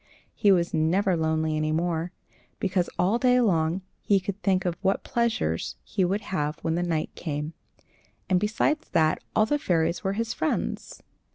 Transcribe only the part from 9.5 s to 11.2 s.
fairies were his friends.